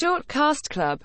Short 0.00 0.28
Cast 0.28 0.70
Club. 0.70 0.96